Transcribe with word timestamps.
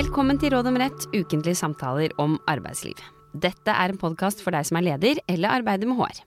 Velkommen 0.00 0.38
til 0.40 0.54
Råd 0.54 0.64
om 0.70 0.78
rett, 0.80 1.02
ukentlige 1.12 1.58
samtaler 1.58 2.14
om 2.22 2.38
arbeidsliv. 2.48 2.96
Dette 3.36 3.68
er 3.68 3.92
en 3.92 3.98
podkast 4.00 4.40
for 4.40 4.54
deg 4.56 4.64
som 4.64 4.78
er 4.78 4.86
leder 4.86 5.18
eller 5.28 5.58
arbeider 5.58 5.90
med 5.90 5.98
HR. 5.98 6.22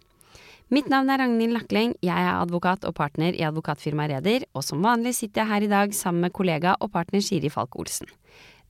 Mitt 0.76 0.92
navn 0.92 1.10
er 1.10 1.24
Ragnhild 1.24 1.56
Nakleng, 1.56 1.96
jeg 2.06 2.14
er 2.14 2.36
advokat 2.36 2.86
og 2.86 2.94
partner 3.00 3.34
i 3.34 3.42
advokatfirmaet 3.48 4.14
Reder, 4.14 4.46
og 4.54 4.62
som 4.68 4.84
vanlig 4.86 5.16
sitter 5.18 5.42
jeg 5.42 5.52
her 5.56 5.66
i 5.66 5.72
dag 5.72 5.96
sammen 5.98 6.28
med 6.28 6.36
kollega 6.38 6.76
og 6.86 6.92
partner 6.94 7.24
Siri 7.26 7.50
Falk 7.50 7.74
Olsen. 7.82 8.12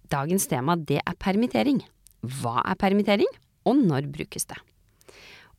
Dagens 0.08 0.48
tema 0.48 0.78
det 0.80 1.02
er 1.02 1.20
permittering. 1.20 1.84
Hva 2.40 2.62
er 2.64 2.80
permittering, 2.80 3.36
og 3.68 3.84
når 3.84 4.08
brukes 4.14 4.48
det? 4.54 4.62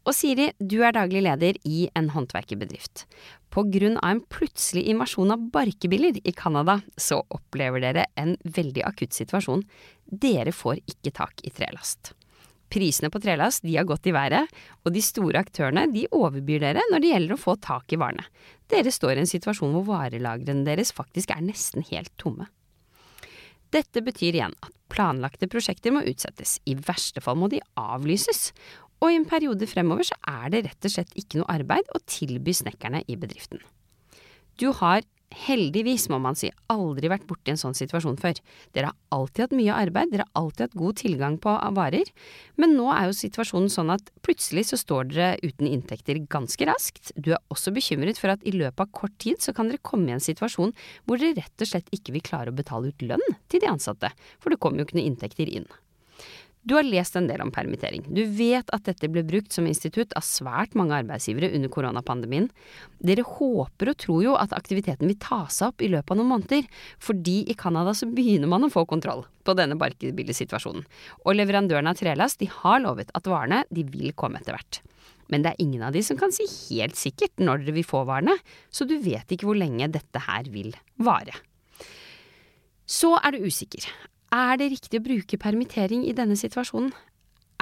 Og 0.05 0.13
Siri, 0.13 0.51
du 0.61 0.83
er 0.85 0.93
daglig 0.93 1.23
leder 1.25 1.57
i 1.65 1.87
en 1.97 2.11
håndverkerbedrift. 2.13 3.07
Av 3.55 4.11
en 4.11 4.21
plutselig 4.29 4.83
invasjon 4.91 5.31
av 5.31 5.45
barkebiller 5.55 6.19
i 6.27 6.33
Canada, 6.37 6.81
så 6.97 7.23
opplever 7.31 7.81
dere 7.81 8.09
en 8.19 8.35
veldig 8.43 8.83
akutt 8.85 9.15
situasjon. 9.15 9.63
Dere 10.05 10.53
får 10.53 10.83
ikke 10.91 11.15
tak 11.15 11.41
i 11.47 11.53
trelast. 11.55 12.13
Prisene 12.75 13.11
på 13.15 13.21
trelast 13.23 13.63
de 13.63 13.77
har 13.77 13.87
gått 13.87 14.09
i 14.11 14.15
været, 14.17 14.51
og 14.83 14.93
de 14.93 15.03
store 15.05 15.45
aktørene 15.45 15.87
de 15.95 16.09
overbyr 16.11 16.65
dere 16.67 16.83
når 16.91 17.05
det 17.05 17.13
gjelder 17.13 17.37
å 17.37 17.41
få 17.45 17.55
tak 17.63 17.95
i 17.95 18.01
varene. 18.01 18.27
Dere 18.69 18.91
står 18.93 19.15
i 19.15 19.23
en 19.23 19.31
situasjon 19.31 19.73
hvor 19.77 19.87
varelagrene 19.93 20.67
deres 20.67 20.93
faktisk 20.97 21.31
er 21.31 21.45
nesten 21.47 21.87
helt 21.93 22.13
tomme. 22.21 22.51
Dette 23.75 24.03
betyr 24.07 24.37
igjen 24.37 24.55
at 24.63 24.75
planlagte 24.93 25.49
prosjekter 25.51 25.95
må 25.95 26.05
utsettes, 26.07 26.59
i 26.67 26.77
verste 26.79 27.23
fall 27.23 27.39
må 27.41 27.49
de 27.51 27.63
avlyses, 27.79 28.53
og 29.05 29.13
i 29.13 29.19
en 29.21 29.29
periode 29.29 29.69
fremover 29.69 30.09
så 30.09 30.17
er 30.31 30.53
det 30.55 30.65
rett 30.65 30.89
og 30.89 30.95
slett 30.97 31.19
ikke 31.21 31.41
noe 31.41 31.53
arbeid 31.53 31.91
å 31.93 32.01
tilby 32.09 32.55
snekkerne 32.57 33.05
i 33.05 33.19
bedriften. 33.21 33.61
Du 34.57 34.71
har 34.81 35.05
heldigvis, 35.35 36.07
må 36.13 36.21
man 36.23 36.37
si, 36.39 36.51
aldri 36.71 37.11
vært 37.11 37.27
borti 37.29 37.53
en 37.53 37.59
sånn 37.59 37.77
situasjon 37.77 38.19
før. 38.23 38.39
Dere 38.77 38.93
har 38.93 39.17
alltid 39.17 39.45
hatt 39.45 39.57
mye 39.59 39.77
arbeid, 39.77 40.13
dere 40.13 40.27
har 40.29 40.45
alltid 40.45 40.69
hatt 40.69 40.77
god 40.79 41.01
tilgang 41.01 41.39
på 41.43 41.55
varer, 41.77 42.11
men 42.61 42.77
nå 42.79 42.87
er 42.95 43.09
jo 43.09 43.17
situasjonen 43.19 43.73
sånn 43.73 43.91
at 43.97 44.13
plutselig 44.25 44.69
så 44.71 44.79
står 44.81 45.11
dere 45.11 45.31
uten 45.43 45.69
inntekter 45.71 46.23
ganske 46.31 46.69
raskt. 46.71 47.11
Du 47.19 47.33
er 47.35 47.43
også 47.55 47.75
bekymret 47.75 48.21
for 48.21 48.35
at 48.35 48.47
i 48.47 48.55
løpet 48.55 48.87
av 48.87 48.93
kort 48.95 49.17
tid 49.23 49.43
så 49.43 49.57
kan 49.57 49.71
dere 49.71 49.83
komme 49.83 50.13
i 50.13 50.17
en 50.17 50.25
situasjon 50.25 50.75
hvor 51.05 51.21
dere 51.21 51.41
rett 51.41 51.67
og 51.67 51.73
slett 51.73 51.91
ikke 51.95 52.15
vil 52.15 52.27
klare 52.31 52.55
å 52.55 52.57
betale 52.57 52.95
ut 52.95 53.07
lønn 53.07 53.41
til 53.51 53.65
de 53.65 53.73
ansatte, 53.75 54.13
for 54.39 54.55
det 54.55 54.63
kommer 54.63 54.83
jo 54.83 54.89
ikke 54.89 55.01
noen 55.01 55.11
inntekter 55.13 55.51
inn. 55.51 55.67
Du 56.65 56.73
har 56.79 56.87
lest 56.87 57.17
en 57.17 57.27
del 57.29 57.43
om 57.45 57.51
permittering. 57.53 58.07
Du 58.09 58.23
vet 58.39 58.71
at 58.73 58.87
dette 58.89 59.09
ble 59.13 59.21
brukt 59.29 59.53
som 59.53 59.67
institutt 59.69 60.15
av 60.17 60.25
svært 60.25 60.73
mange 60.79 60.97
arbeidsgivere 60.97 61.51
under 61.53 61.69
koronapandemien. 61.69 62.47
Dere 63.05 63.27
håper 63.29 63.91
og 63.93 63.99
tror 64.01 64.23
jo 64.25 64.37
at 64.41 64.55
aktiviteten 64.57 65.11
vil 65.11 65.19
ta 65.21 65.43
seg 65.53 65.75
opp 65.75 65.85
i 65.85 65.91
løpet 65.93 66.15
av 66.15 66.21
noen 66.23 66.31
måneder, 66.33 66.65
fordi 67.05 67.43
i 67.53 67.57
Canada 67.61 67.93
så 67.93 68.09
begynner 68.09 68.49
man 68.49 68.65
å 68.65 68.73
få 68.73 68.87
kontroll 68.89 69.27
på 69.45 69.57
denne 69.59 69.77
barkebillesituasjonen. 69.77 70.87
Og 71.29 71.37
leverandørene 71.37 71.93
av 71.93 72.01
trelast 72.01 72.41
de 72.41 72.49
har 72.49 72.81
lovet 72.87 73.13
at 73.13 73.29
varene 73.29 73.61
de 73.69 73.85
vil 73.85 74.17
komme 74.17 74.41
etter 74.41 74.57
hvert. 74.57 74.81
Men 75.29 75.45
det 75.45 75.53
er 75.53 75.63
ingen 75.67 75.85
av 75.85 75.93
de 75.93 76.01
som 76.05 76.17
kan 76.17 76.33
si 76.33 76.49
helt 76.49 76.97
sikkert 76.97 77.45
når 77.45 77.61
dere 77.61 77.77
vil 77.77 77.89
få 77.93 78.07
varene, 78.09 78.39
så 78.73 78.89
du 78.89 78.97
vet 79.05 79.29
ikke 79.29 79.51
hvor 79.51 79.61
lenge 79.61 79.93
dette 79.93 80.25
her 80.31 80.49
vil 80.49 80.73
vare. 80.97 81.37
Så 82.89 83.13
er 83.21 83.37
du 83.37 83.45
usikker. 83.45 83.85
Er 84.35 84.59
det 84.59 84.73
riktig 84.73 84.99
å 84.99 85.05
bruke 85.05 85.39
permittering 85.39 86.03
i 86.09 86.15
denne 86.17 86.35
situasjonen? 86.39 86.91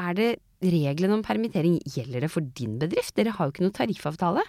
Er 0.01 0.17
det 0.17 0.29
reglene 0.63 1.19
om 1.19 1.25
permittering, 1.27 1.77
gjelder 1.85 2.25
det 2.25 2.31
for 2.33 2.47
din 2.57 2.79
bedrift? 2.81 3.13
Dere 3.19 3.35
har 3.37 3.49
jo 3.49 3.53
ikke 3.53 3.67
noe 3.67 3.77
tariffavtale. 3.77 4.45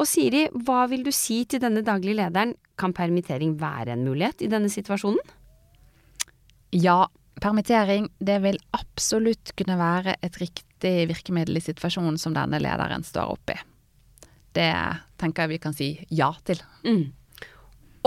Og 0.00 0.08
Siri, 0.08 0.46
hva 0.66 0.86
vil 0.90 1.04
du 1.06 1.12
si 1.14 1.44
til 1.46 1.62
denne 1.62 1.84
daglige 1.86 2.18
lederen, 2.22 2.56
kan 2.80 2.96
permittering 2.96 3.54
være 3.60 3.94
en 3.94 4.04
mulighet 4.08 4.42
i 4.42 4.50
denne 4.50 4.72
situasjonen? 4.72 5.20
Ja, 6.74 7.04
permittering 7.42 8.08
det 8.18 8.40
vil 8.44 8.58
absolutt 8.76 9.54
kunne 9.58 9.78
være 9.78 10.16
et 10.26 10.40
riktig 10.42 10.94
virkemiddel 11.10 11.60
i 11.60 11.64
situasjonen 11.64 12.18
som 12.18 12.34
denne 12.34 12.60
lederen 12.62 13.04
står 13.06 13.34
oppe 13.36 13.54
i. 13.54 13.66
Det 14.56 14.72
tenker 15.20 15.44
jeg 15.44 15.52
vi 15.52 15.62
kan 15.62 15.76
si 15.76 15.92
ja 16.10 16.32
til. 16.42 16.58
Mm. 16.82 17.12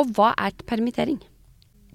Og 0.02 0.10
hva 0.18 0.34
er 0.36 0.58
permittering? 0.68 1.22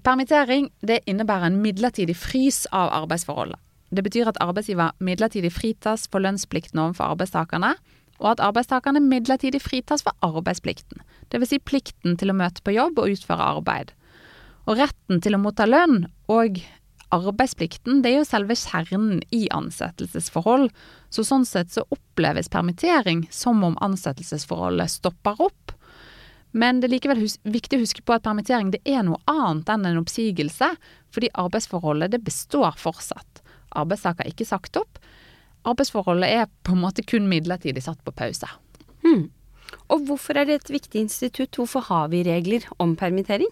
Permittering 0.05 0.69
det 0.87 1.01
innebærer 1.11 1.49
en 1.49 1.61
midlertidig 1.63 2.17
frys 2.17 2.67
av 2.73 2.93
arbeidsforholdet. 3.03 3.59
Det 3.91 4.05
betyr 4.05 4.29
at 4.29 4.41
arbeidsgiver 4.45 4.93
midlertidig 5.01 5.51
fritas 5.53 6.07
for 6.13 6.21
lønnsplikten 6.21 6.81
overfor 6.83 7.15
arbeidstakerne, 7.15 7.75
og 8.19 8.33
at 8.33 8.43
arbeidstakerne 8.43 9.01
midlertidig 9.01 9.63
fritas 9.63 10.03
for 10.05 10.17
arbeidsplikten, 10.27 11.01
dvs. 11.33 11.55
Si 11.55 11.61
plikten 11.63 12.19
til 12.19 12.33
å 12.33 12.37
møte 12.37 12.65
på 12.65 12.75
jobb 12.75 12.99
og 13.01 13.15
utføre 13.15 13.53
arbeid. 13.57 13.95
Og 14.69 14.77
retten 14.83 15.23
til 15.25 15.39
å 15.39 15.41
motta 15.41 15.65
lønn 15.69 16.03
og 16.29 16.61
arbeidsplikten 17.15 18.03
det 18.05 18.11
er 18.11 18.19
jo 18.19 18.29
selve 18.29 18.57
kjernen 18.59 19.23
i 19.33 19.47
ansettelsesforhold, 19.55 20.69
så 21.09 21.25
sånn 21.25 21.47
sett 21.49 21.73
så 21.73 21.87
oppleves 21.95 22.51
permittering 22.53 23.25
som 23.33 23.63
om 23.65 23.79
ansettelsesforholdet 23.85 24.93
stopper 24.99 25.41
opp, 25.49 25.68
men 26.57 26.81
det 26.81 26.89
er 26.89 26.95
likevel 26.95 27.25
viktig 27.45 27.77
å 27.79 27.83
huske 27.83 28.03
på 28.05 28.15
at 28.17 28.25
permittering 28.25 28.71
det 28.73 28.81
er 28.89 29.03
noe 29.05 29.21
annet 29.29 29.69
enn 29.73 29.87
en 29.89 30.01
oppsigelse, 30.01 30.71
fordi 31.13 31.33
arbeidsforholdet 31.37 32.15
det 32.15 32.23
består 32.25 32.79
fortsatt. 32.81 33.43
Arbeidstaker 33.77 34.25
er 34.25 34.33
ikke 34.33 34.49
sagt 34.49 34.79
opp. 34.81 35.01
Arbeidsforholdet 35.69 36.31
er 36.33 36.49
på 36.65 36.73
en 36.73 36.83
måte 36.87 37.05
kun 37.05 37.29
midlertidig 37.29 37.85
satt 37.85 38.01
på 38.07 38.15
pause. 38.17 38.49
Hmm. 39.05 39.29
Og 39.93 40.05
hvorfor 40.09 40.41
er 40.41 40.49
det 40.49 40.61
et 40.63 40.71
viktig 40.73 41.03
institutt? 41.05 41.57
Hvorfor 41.59 41.85
har 41.91 42.09
vi 42.13 42.25
regler 42.25 42.65
om 42.81 42.97
permittering? 42.97 43.51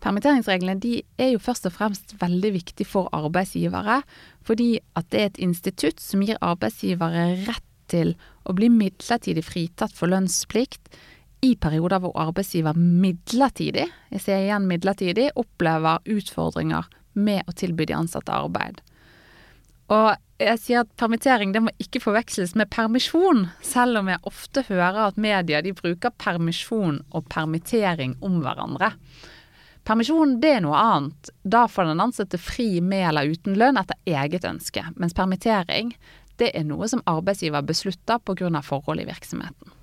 Permitteringsreglene 0.00 0.80
de 0.80 1.00
er 1.20 1.34
jo 1.34 1.40
først 1.42 1.68
og 1.68 1.74
fremst 1.76 2.14
veldig 2.20 2.52
viktig 2.54 2.86
for 2.88 3.08
arbeidsgivere, 3.16 4.00
fordi 4.44 4.78
at 4.96 5.08
det 5.12 5.20
er 5.20 5.32
et 5.32 5.42
institutt 5.44 6.00
som 6.00 6.24
gir 6.24 6.40
arbeidsgivere 6.44 7.26
rett 7.48 7.66
til 7.92 8.14
å 8.48 8.54
bli 8.56 8.70
midlertidig 8.72 9.44
fritatt 9.44 9.92
for 9.96 10.12
lønnsplikt 10.12 10.92
i 11.40 11.54
perioder 11.56 12.02
hvor 12.02 12.16
arbeidsgiver 12.20 12.76
midlertidig, 12.76 13.86
jeg 14.12 14.22
sier 14.22 14.44
igjen 14.44 14.68
midlertidig, 14.68 15.30
opplever 15.40 16.02
utfordringer 16.10 16.88
med 17.16 17.48
å 17.48 17.54
tilby 17.56 17.86
de 17.88 17.96
ansatte 17.96 18.34
arbeid. 18.34 18.82
Og 19.90 20.12
jeg 20.40 20.60
sier 20.62 20.84
at 20.84 20.92
permittering 21.00 21.52
det 21.52 21.62
må 21.64 21.72
ikke 21.82 22.02
forveksles 22.04 22.54
med 22.58 22.70
permisjon, 22.72 23.48
selv 23.66 24.00
om 24.00 24.10
jeg 24.12 24.22
ofte 24.28 24.64
hører 24.68 25.08
at 25.08 25.18
media 25.20 25.60
de 25.64 25.74
bruker 25.76 26.14
permisjon 26.22 27.00
og 27.10 27.26
permittering 27.32 28.14
om 28.24 28.38
hverandre. 28.44 28.92
Permisjon 29.88 30.36
det 30.42 30.54
er 30.58 30.62
noe 30.62 30.78
annet. 30.78 31.32
Da 31.42 31.64
får 31.68 31.90
den 31.90 32.04
ansatte 32.04 32.38
fri 32.38 32.78
med 32.84 33.08
eller 33.08 33.32
uten 33.32 33.56
lønn 33.58 33.80
etter 33.80 33.98
eget 34.06 34.46
ønske, 34.46 34.84
mens 35.00 35.16
permittering 35.16 35.94
det 36.40 36.52
er 36.56 36.64
noe 36.68 36.86
som 36.88 37.02
arbeidsgiver 37.10 37.64
beslutter 37.66 38.20
pga. 38.22 38.62
forhold 38.62 39.00
i 39.00 39.08
virksomheten. 39.08 39.79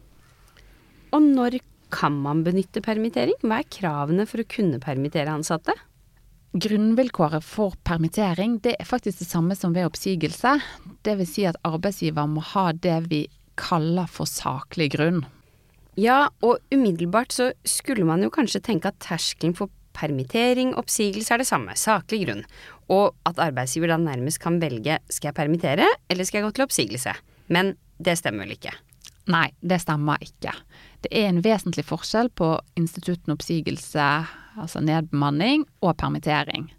Og 1.16 1.24
når 1.24 1.60
kan 1.94 2.16
man 2.20 2.44
benytte 2.44 2.84
permittering? 2.84 3.38
Hva 3.44 3.62
er 3.62 3.72
kravene 3.72 4.26
for 4.28 4.44
å 4.44 4.50
kunne 4.52 4.80
permittere 4.84 5.32
ansatte? 5.32 5.76
Grunnvilkåret 6.58 7.44
for 7.46 7.76
permittering 7.88 8.58
det 8.66 8.76
er 8.80 8.88
faktisk 8.88 9.22
det 9.22 9.30
samme 9.30 9.56
som 9.56 9.76
ved 9.76 9.88
oppsigelse. 9.88 10.58
Dvs. 11.06 11.32
Si 11.32 11.48
at 11.48 11.60
arbeidsgiver 11.68 12.28
må 12.32 12.44
ha 12.54 12.70
det 12.74 13.00
vi 13.12 13.26
kaller 13.60 14.10
for 14.12 14.30
saklig 14.30 14.92
grunn. 14.96 15.24
Ja, 15.98 16.28
og 16.46 16.62
umiddelbart 16.74 17.34
så 17.34 17.52
skulle 17.66 18.06
man 18.06 18.22
jo 18.22 18.34
kanskje 18.34 18.62
tenke 18.68 18.92
at 18.92 19.00
terskelen 19.02 19.56
for 19.58 19.72
permittering, 19.98 20.76
oppsigelse 20.78 21.34
er 21.34 21.42
det 21.42 21.50
samme, 21.50 21.74
saklig 21.74 22.22
grunn, 22.28 22.44
og 22.94 23.16
at 23.26 23.40
arbeidsgiver 23.42 23.90
da 23.90 23.98
nærmest 23.98 24.42
kan 24.44 24.60
velge 24.62 25.00
skal 25.10 25.32
jeg 25.32 25.38
permittere 25.40 25.88
eller 26.06 26.28
skal 26.28 26.40
jeg 26.40 26.46
gå 26.46 26.52
til 26.58 26.68
oppsigelse. 26.68 27.16
Men 27.50 27.74
det 27.98 28.20
stemmer 28.20 28.46
vel 28.46 28.54
ikke? 28.60 28.76
Nei, 29.34 29.50
det 29.60 29.82
stemmer 29.84 30.22
ikke. 30.24 30.54
Det 31.06 31.12
er 31.14 31.30
en 31.30 31.44
vesentlig 31.46 31.86
forskjell 31.86 32.32
på 32.34 32.56
instituttene 32.80 33.36
oppsigelse, 33.38 34.08
altså 34.58 34.82
nedbemanning, 34.82 35.68
og 35.82 35.98
permittering. 36.02 36.72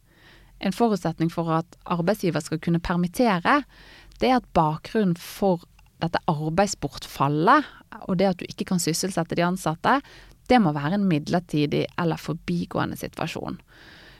En 0.58 0.74
forutsetning 0.74 1.30
for 1.30 1.52
at 1.54 1.78
arbeidsgiver 1.86 2.42
skal 2.42 2.58
kunne 2.62 2.82
permittere, 2.82 3.62
det 4.18 4.32
er 4.32 4.40
at 4.40 4.48
bakgrunnen 4.58 5.14
for 5.14 5.62
dette 6.02 6.18
arbeidsbortfallet, 6.30 7.66
og 8.06 8.18
det 8.18 8.32
at 8.32 8.40
du 8.40 8.46
ikke 8.48 8.66
kan 8.72 8.82
sysselsette 8.82 9.38
de 9.38 9.46
ansatte, 9.46 10.00
det 10.48 10.58
må 10.62 10.72
være 10.74 10.96
en 10.98 11.06
midlertidig 11.06 11.84
eller 12.00 12.20
forbigående 12.20 12.98
situasjon. 12.98 13.58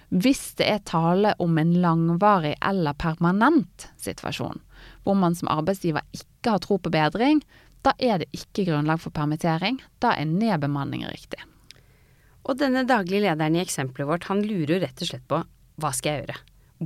Hvis 0.08 0.54
det 0.56 0.68
er 0.70 0.84
tale 0.88 1.34
om 1.42 1.58
en 1.60 1.74
langvarig 1.82 2.54
eller 2.64 2.96
permanent 2.96 3.88
situasjon, 4.00 4.60
hvor 5.04 5.18
man 5.18 5.36
som 5.36 5.50
arbeidsgiver 5.52 6.04
ikke 6.16 6.54
har 6.54 6.62
tro 6.64 6.78
på 6.80 6.92
bedring, 6.92 7.42
da 7.88 7.94
er 7.96 8.20
det 8.20 8.28
ikke 8.36 8.66
grunnlag 8.68 9.00
for 9.00 9.14
permittering. 9.14 9.80
Da 10.02 10.12
er 10.18 10.28
nedbemanning 10.28 11.06
riktig. 11.08 11.40
Og 12.48 12.58
denne 12.60 12.84
daglige 12.88 13.24
lederen 13.26 13.56
i 13.56 13.62
eksempelet 13.62 14.08
vårt, 14.08 14.28
han 14.28 14.44
lurer 14.44 14.82
rett 14.84 15.02
og 15.04 15.10
slett 15.10 15.26
på 15.28 15.40
hva 15.78 15.90
skal 15.94 16.14
jeg 16.14 16.22
gjøre? 16.24 16.38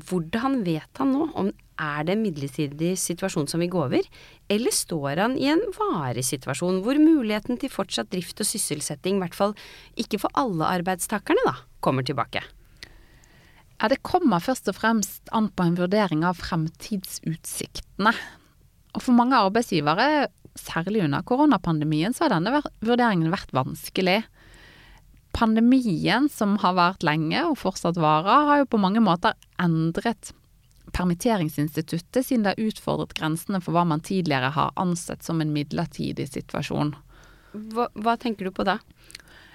Hvordan 0.08 0.62
vet 0.64 1.00
han 1.00 1.10
nå 1.12 1.26
om 1.38 1.50
er 1.82 2.06
det 2.06 2.14
en 2.14 2.22
midlertidig 2.22 2.92
situasjon 3.00 3.48
som 3.50 3.60
vil 3.60 3.70
gå 3.72 3.80
over, 3.82 4.06
eller 4.52 4.74
står 4.74 5.20
han 5.20 5.36
i 5.36 5.50
en 5.52 5.62
varig 5.76 6.24
situasjon 6.24 6.80
hvor 6.84 7.00
muligheten 7.00 7.58
til 7.60 7.72
fortsatt 7.72 8.10
drift 8.12 8.40
og 8.40 8.48
sysselsetting, 8.48 9.18
i 9.18 9.24
hvert 9.24 9.36
fall 9.36 9.54
ikke 10.00 10.20
for 10.22 10.32
alle 10.38 10.68
arbeidstakerne, 10.78 11.44
da, 11.48 11.56
kommer 11.84 12.06
tilbake? 12.06 12.44
Ja, 13.82 13.88
Det 13.90 14.02
kommer 14.06 14.40
først 14.40 14.68
og 14.70 14.78
fremst 14.78 15.28
an 15.32 15.50
på 15.50 15.66
en 15.66 15.76
vurdering 15.76 16.22
av 16.24 16.38
fremtidsutsiktene. 16.38 18.14
Og 18.94 19.02
for 19.02 19.16
mange 19.16 19.40
arbeidsgivere, 19.40 20.28
særlig 20.58 21.04
under 21.06 21.24
koronapandemien, 21.26 22.14
så 22.14 22.26
har 22.26 22.34
denne 22.34 22.62
vurderingen 22.84 23.32
vært 23.32 23.52
vanskelig. 23.56 24.20
Pandemien, 25.32 26.28
som 26.28 26.58
har 26.60 26.76
vart 26.76 27.04
lenge 27.06 27.40
og 27.48 27.58
fortsatt 27.62 28.00
varer, 28.00 28.48
har 28.48 28.62
jo 28.62 28.70
på 28.74 28.80
mange 28.82 29.00
måter 29.04 29.36
endret 29.62 30.34
permitteringsinstituttet, 30.92 32.26
siden 32.26 32.44
det 32.44 32.52
har 32.52 32.68
utfordret 32.68 33.14
grensene 33.16 33.62
for 33.62 33.76
hva 33.76 33.86
man 33.88 34.02
tidligere 34.04 34.52
har 34.52 34.74
ansett 34.80 35.24
som 35.24 35.40
en 35.40 35.54
midlertidig 35.54 36.28
situasjon. 36.28 36.92
Hva, 37.72 37.88
hva 37.94 38.16
tenker 38.20 38.48
du 38.48 38.54
på 38.54 38.66
da? 38.66 38.78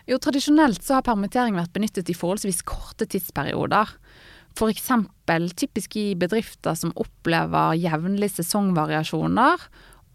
Jo, 0.08 0.18
tradisjonelt 0.24 0.82
så 0.86 0.98
har 0.98 1.06
permittering 1.06 1.58
vært 1.58 1.74
benyttet 1.76 2.10
i 2.10 2.16
forholdsvis 2.16 2.64
korte 2.68 3.06
tidsperioder. 3.12 3.92
F.eks. 4.58 4.88
typisk 5.60 5.98
i 6.00 6.08
bedrifter 6.18 6.78
som 6.80 6.96
opplever 6.98 7.76
jevnlig 7.78 8.32
sesongvariasjoner, 8.38 9.68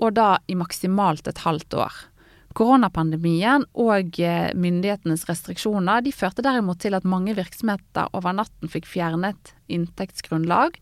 og 0.02 0.16
da 0.18 0.36
i 0.50 0.56
maksimalt 0.58 1.28
et 1.30 1.44
halvt 1.46 1.78
år. 1.78 2.00
Koronapandemien 2.58 3.64
og 3.80 4.18
eh, 4.20 4.50
myndighetenes 4.58 5.24
restriksjoner 5.28 6.02
de 6.04 6.12
førte 6.12 6.44
derimot 6.44 6.82
til 6.82 6.96
at 6.98 7.06
mange 7.08 7.32
virksomheter 7.38 8.10
over 8.12 8.34
natten 8.36 8.68
fikk 8.68 8.88
fjernet 8.90 9.54
inntektsgrunnlag. 9.72 10.76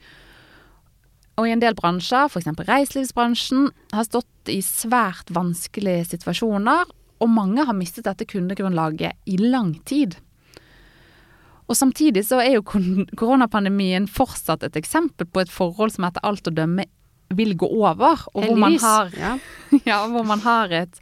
Og 1.39 1.47
i 1.47 1.53
en 1.55 1.63
del 1.63 1.77
bransjer, 1.79 2.27
f.eks. 2.27 2.51
reiselivsbransjen, 2.67 3.71
har 3.95 4.09
stått 4.09 4.51
i 4.51 4.59
svært 4.65 5.31
vanskelige 5.33 6.09
situasjoner, 6.17 6.91
og 7.21 7.31
mange 7.31 7.65
har 7.69 7.77
mistet 7.77 8.09
dette 8.09 8.27
kundegrunnlaget 8.27 9.31
i 9.31 9.39
lang 9.41 9.77
tid. 9.89 10.17
Og 11.71 11.79
samtidig 11.79 12.25
så 12.27 12.41
er 12.43 12.57
jo 12.57 12.65
koronapandemien 12.67 14.09
fortsatt 14.11 14.65
et 14.67 14.79
eksempel 14.81 15.29
på 15.31 15.45
et 15.45 15.53
forhold 15.53 15.95
som 15.95 16.09
etter 16.09 16.25
alt 16.27 16.51
å 16.51 16.55
dømme 16.57 16.89
vil 17.37 17.55
gå 17.57 17.67
over, 17.67 18.25
og 18.35 18.45
hvor 18.45 18.59
man 18.59 18.77
har, 18.83 19.11
ja. 19.15 19.35
ja, 19.91 19.99
hvor 20.11 20.27
man 20.27 20.43
har 20.43 20.73
et, 20.75 20.99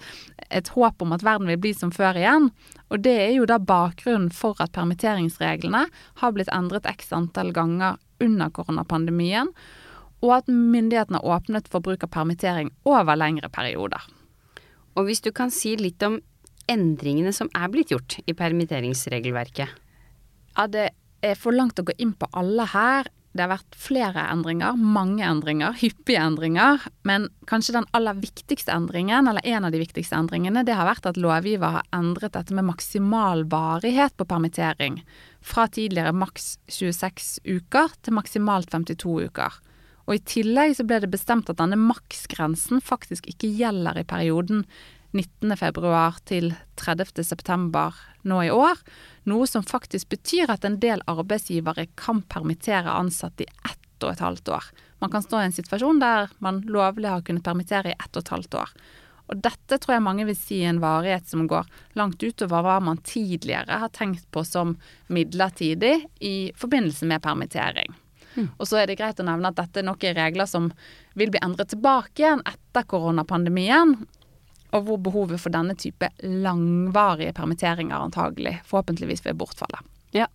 et, 0.51 0.69
håp 0.75 1.03
om 1.03 1.15
at 1.17 1.25
verden 1.25 1.49
vil 1.49 1.61
bli 1.63 1.73
som 1.77 1.93
før 1.95 2.19
igjen. 2.21 2.51
Og 2.93 3.03
det 3.05 3.15
er 3.23 3.33
jo 3.37 3.49
da 3.49 3.59
bakgrunnen 3.61 4.31
for 4.33 4.59
at 4.65 4.75
permitteringsreglene 4.77 5.87
har 6.21 6.37
blitt 6.37 6.53
endret 6.55 6.89
x 6.89 7.13
antall 7.17 7.53
ganger 7.57 7.97
under 8.21 8.53
koronapandemien, 8.53 9.53
og 10.25 10.33
at 10.41 10.49
myndighetene 10.51 11.21
har 11.21 11.39
åpnet 11.39 11.69
for 11.71 11.85
bruk 11.85 12.05
av 12.05 12.13
permittering 12.13 12.73
over 12.89 13.17
lengre 13.17 13.49
perioder. 13.53 14.03
Og 14.99 15.07
hvis 15.07 15.23
du 15.23 15.31
kan 15.33 15.53
si 15.55 15.77
litt 15.79 16.03
om 16.03 16.19
endringene 16.69 17.33
som 17.33 17.51
er 17.57 17.71
blitt 17.73 17.93
gjort 17.95 18.19
i 18.27 18.35
permitteringsregelverket? 18.37 19.71
Ja, 20.59 20.67
det 20.67 20.91
er 21.25 21.39
for 21.39 21.55
langt 21.55 21.79
å 21.79 21.87
gå 21.87 21.95
inn 22.03 22.17
på 22.19 22.29
alle 22.37 22.67
her. 22.73 23.09
Det 23.39 23.45
har 23.45 23.53
vært 23.53 23.77
flere 23.79 24.25
endringer, 24.33 24.75
mange 24.75 25.23
endringer, 25.23 25.77
hyppige 25.79 26.19
endringer. 26.19 26.83
Men 27.07 27.29
kanskje 27.47 27.77
den 27.77 27.87
aller 27.95 28.19
viktigste 28.19 28.75
endringen, 28.75 29.31
eller 29.31 29.47
en 29.47 29.69
av 29.69 29.71
de 29.71 29.79
viktigste 29.79 30.19
endringene, 30.19 30.65
det 30.67 30.75
har 30.75 30.89
vært 30.89 31.07
at 31.07 31.21
lovgiver 31.23 31.77
har 31.77 31.87
endret 31.95 32.35
dette 32.35 32.57
med 32.59 32.67
maksimal 32.67 33.45
varighet 33.47 34.17
på 34.19 34.27
permittering. 34.27 34.99
Fra 35.39 35.69
tidligere 35.71 36.17
maks 36.19 36.57
26 36.67 37.39
uker 37.47 37.95
til 38.03 38.19
maksimalt 38.19 38.75
52 38.75 39.15
uker. 39.31 39.63
Og 40.09 40.17
i 40.17 40.25
tillegg 40.35 40.75
så 40.75 40.89
ble 40.89 40.99
det 41.05 41.13
bestemt 41.15 41.51
at 41.53 41.61
denne 41.63 41.79
maksgrensen 41.79 42.83
faktisk 42.83 43.31
ikke 43.31 43.55
gjelder 43.55 44.03
i 44.03 44.09
perioden 44.09 44.67
19.2 45.13 46.21
til 46.29 46.53
30.9 46.77 47.85
nå 48.29 48.43
i 48.45 48.51
år, 48.53 48.81
noe 49.31 49.47
som 49.49 49.65
faktisk 49.65 50.11
betyr 50.13 50.53
at 50.53 50.67
en 50.69 50.79
del 50.83 51.03
arbeidsgivere 51.09 51.87
kan 51.97 52.23
permittere 52.29 52.93
ansatte 52.93 53.47
i 53.47 53.53
ett 53.65 54.05
og 54.05 54.13
et 54.13 54.23
halvt 54.23 54.53
år. 54.55 54.65
Man 55.01 55.11
kan 55.11 55.25
stå 55.25 55.41
i 55.41 55.49
en 55.49 55.55
situasjon 55.55 56.01
der 56.03 56.33
man 56.45 56.61
lovlig 56.67 57.11
har 57.11 57.25
kunnet 57.27 57.47
permittere 57.47 57.93
i 57.93 57.99
ett 57.99 58.15
og 58.15 58.25
et 58.25 58.35
halvt 58.35 58.59
år. 58.61 58.75
Og 59.29 59.41
dette 59.45 59.77
tror 59.77 59.99
jeg 59.99 60.05
mange 60.05 60.25
vil 60.25 60.37
si 60.39 60.63
en 60.65 60.81
varighet 60.81 61.29
som 61.29 61.45
går 61.51 61.67
langt 62.01 62.23
utover 62.23 62.65
hva 62.65 62.79
man 62.81 63.01
tidligere 63.05 63.81
har 63.83 63.93
tenkt 63.93 64.25
på 64.33 64.45
som 64.47 64.77
midlertidig 65.13 65.99
i 66.25 66.37
forbindelse 66.57 67.09
med 67.09 67.23
permittering. 67.25 67.93
Mm. 68.39 68.49
Og 68.57 68.69
så 68.71 68.81
er 68.81 68.89
det 68.89 68.97
greit 69.01 69.21
å 69.21 69.27
nevne 69.27 69.51
at 69.51 69.59
dette 69.59 69.83
er 69.83 69.89
noen 69.89 70.17
regler 70.17 70.49
som 70.49 70.71
vil 71.19 71.33
bli 71.33 71.43
endret 71.45 71.75
tilbake 71.75 72.23
igjen 72.23 72.45
etter 72.49 72.89
koronapandemien 72.89 73.99
og 74.73 74.87
hvor 74.87 75.01
behovet 75.01 75.41
for 75.43 75.55
denne 75.55 75.77
type 75.79 76.11
langvarige 76.23 77.35
permitteringer 77.37 77.97
antagelig 78.09 78.59
forhåpentligvis 78.69 79.25
vil 79.25 79.39
bortfalle. 79.39 79.81
Ja, 80.17 80.29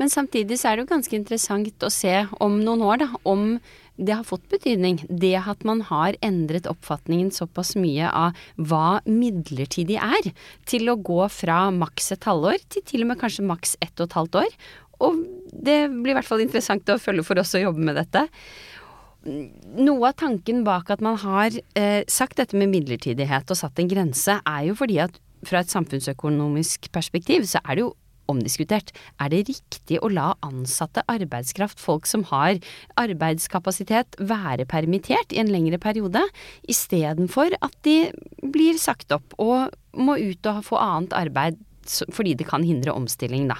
men 0.00 0.10
samtidig 0.12 0.58
så 0.60 0.70
er 0.70 0.76
det 0.76 0.86
jo 0.86 0.92
ganske 0.94 1.16
interessant 1.16 1.86
å 1.86 1.92
se 1.92 2.14
om 2.44 2.60
noen 2.64 2.84
år, 2.86 3.02
da, 3.04 3.08
om 3.28 3.56
det 3.96 4.14
har 4.16 4.26
fått 4.26 4.44
betydning. 4.50 5.02
Det 5.08 5.34
at 5.38 5.64
man 5.68 5.82
har 5.88 6.16
endret 6.24 6.68
oppfatningen 6.70 7.30
såpass 7.34 7.74
mye 7.78 8.08
av 8.08 8.38
hva 8.56 9.00
midlertidig 9.08 9.98
er, 10.00 10.32
til 10.68 10.90
å 10.90 10.98
gå 10.98 11.20
fra 11.32 11.66
maks 11.74 12.14
et 12.16 12.28
halvår 12.28 12.62
til 12.72 12.86
til 12.88 13.04
og 13.04 13.12
med 13.12 13.20
kanskje 13.20 13.46
maks 13.46 13.76
ett 13.84 13.94
og 13.98 14.08
et 14.08 14.18
halvt 14.18 14.40
år. 14.44 14.58
Og 15.02 15.22
det 15.52 15.78
blir 15.90 16.12
i 16.12 16.18
hvert 16.18 16.28
fall 16.28 16.44
interessant 16.44 16.88
å 16.92 17.00
følge 17.02 17.26
for 17.26 17.40
oss 17.42 17.56
å 17.58 17.64
jobbe 17.64 17.82
med 17.84 17.98
dette 17.98 18.26
noe 19.24 20.10
av 20.10 20.16
tanken 20.18 20.62
bak 20.66 20.90
at 20.92 21.02
man 21.04 21.18
har 21.22 21.54
eh, 21.78 22.02
sagt 22.10 22.40
dette 22.40 22.58
med 22.58 22.72
midlertidighet 22.72 23.50
og 23.50 23.58
satt 23.58 23.78
en 23.78 23.90
grense, 23.90 24.38
er 24.38 24.62
jo 24.68 24.76
fordi 24.78 24.98
at 25.04 25.18
fra 25.46 25.62
et 25.62 25.72
samfunnsøkonomisk 25.72 26.90
perspektiv 26.94 27.46
så 27.50 27.62
er 27.64 27.78
det 27.78 27.84
jo 27.86 27.92
omdiskutert. 28.30 28.92
Er 29.20 29.32
det 29.32 29.46
riktig 29.50 29.98
å 30.00 30.10
la 30.12 30.32
ansatte 30.46 31.02
arbeidskraft, 31.10 31.80
folk 31.82 32.06
som 32.08 32.24
har 32.30 32.60
arbeidskapasitet, 33.00 34.16
være 34.22 34.66
permittert 34.70 35.34
i 35.34 35.40
en 35.42 35.50
lengre 35.52 35.80
periode, 35.82 36.22
istedenfor 36.70 37.58
at 37.60 37.76
de 37.86 38.12
blir 38.54 38.78
sagt 38.80 39.12
opp 39.14 39.36
og 39.42 39.74
må 39.98 40.16
ut 40.22 40.48
og 40.48 40.64
få 40.70 40.80
annet 40.80 41.16
arbeid 41.18 41.60
fordi 42.12 42.36
det 42.38 42.46
kan 42.48 42.62
hindre 42.66 42.94
omstilling, 42.94 43.48
da. 43.50 43.58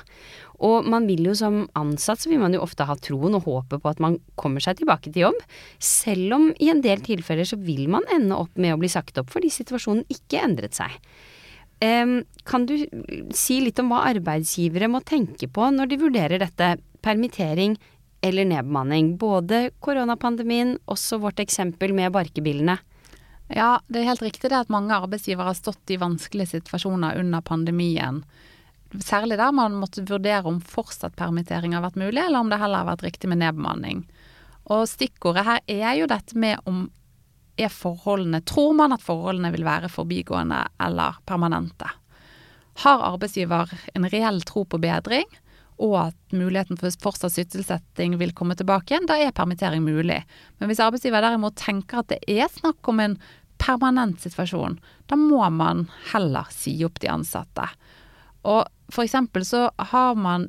Og 0.63 0.87
man 0.87 1.09
vil 1.11 1.27
jo 1.27 1.35
som 1.35 1.65
ansatt 1.79 2.23
så 2.23 2.31
vil 2.31 2.39
man 2.43 2.55
jo 2.55 2.63
ofte 2.63 2.87
ha 2.87 2.95
troen 3.03 3.35
og 3.35 3.49
håpet 3.49 3.83
på 3.83 3.91
at 3.91 4.03
man 4.03 4.21
kommer 4.39 4.63
seg 4.63 4.79
tilbake 4.79 5.11
til 5.11 5.25
jobb, 5.27 5.41
selv 5.83 6.37
om 6.37 6.49
i 6.63 6.71
en 6.71 6.83
del 6.85 7.03
tilfeller 7.03 7.49
så 7.49 7.59
vil 7.59 7.89
man 7.91 8.07
ende 8.15 8.39
opp 8.39 8.55
med 8.55 8.77
å 8.77 8.81
bli 8.81 8.91
sagt 8.93 9.19
opp 9.19 9.33
fordi 9.33 9.51
situasjonen 9.51 10.07
ikke 10.13 10.45
endret 10.47 10.79
seg. 10.79 10.95
Kan 11.83 12.67
du 12.69 12.77
si 13.35 13.57
litt 13.65 13.81
om 13.83 13.91
hva 13.91 14.05
arbeidsgivere 14.13 14.87
må 14.93 15.01
tenke 15.03 15.49
på 15.51 15.67
når 15.75 15.91
de 15.91 15.99
vurderer 16.05 16.39
dette, 16.39 16.77
permittering 17.03 17.75
eller 18.23 18.47
nedbemanning? 18.47 19.17
Både 19.19 19.73
koronapandemien, 19.83 20.77
også 20.87 21.19
vårt 21.25 21.43
eksempel 21.43 21.91
med 21.97 22.15
barkebilene. 22.15 22.79
Ja, 23.49 23.81
det 23.89 24.01
er 24.01 24.11
helt 24.13 24.23
riktig 24.23 24.51
det 24.51 24.61
at 24.63 24.73
mange 24.73 24.95
arbeidsgivere 24.95 25.51
har 25.51 25.59
stått 25.59 25.91
i 25.91 25.99
vanskelige 26.01 26.55
situasjoner 26.55 27.19
under 27.21 27.43
pandemien. 27.45 28.23
Særlig 29.01 29.39
der 29.41 29.53
man 29.57 29.77
måtte 29.81 30.05
vurdere 30.09 30.49
om 30.49 30.61
fortsatt 30.61 31.17
permittering 31.17 31.75
har 31.77 31.85
vært 31.85 32.01
mulig, 32.01 32.21
eller 32.21 32.41
om 32.41 32.51
det 32.53 32.61
heller 32.61 32.85
har 32.85 32.93
vært 32.93 33.07
riktig 33.07 33.31
med 33.33 33.41
nedbemanning. 33.43 34.05
Og 34.73 34.85
stikkordet 34.89 35.47
her 35.47 35.63
er 35.67 35.95
jo 35.99 36.11
dette 36.11 36.39
med 36.39 36.61
om 36.69 36.87
er 37.61 37.69
forholdene 37.69 38.41
Tror 38.49 38.73
man 38.77 38.95
at 38.95 39.03
forholdene 39.05 39.51
vil 39.53 39.67
være 39.67 39.91
forbigående 39.93 40.63
eller 40.81 41.19
permanente? 41.29 41.89
Har 42.85 43.05
arbeidsgiver 43.05 43.73
en 43.93 44.09
reell 44.09 44.41
tro 44.49 44.65
på 44.65 44.81
bedring, 44.81 45.29
og 45.83 45.97
at 45.99 46.35
muligheten 46.37 46.79
for 46.79 46.95
fortsatt 47.03 47.35
sysselsetting 47.35 48.15
vil 48.21 48.35
komme 48.39 48.55
tilbake 48.59 48.95
igjen, 48.95 49.09
da 49.11 49.19
er 49.19 49.35
permittering 49.35 49.83
mulig. 49.85 50.21
Men 50.61 50.71
hvis 50.71 50.83
arbeidsgiver 50.85 51.25
derimot 51.25 51.59
tenker 51.59 52.03
at 52.03 52.13
det 52.13 52.21
er 52.31 52.51
snakk 52.53 52.87
om 52.93 53.03
en 53.03 53.19
permanent 53.63 54.23
situasjon, 54.23 54.79
da 55.11 55.19
må 55.19 55.43
man 55.55 55.89
heller 56.13 56.49
si 56.55 56.77
opp 56.87 57.03
de 57.03 57.11
ansatte. 57.11 57.67
Og 58.47 58.63
for 58.93 59.05
eksempel 59.05 59.47
så 59.47 59.69
har 59.93 60.19
man 60.19 60.49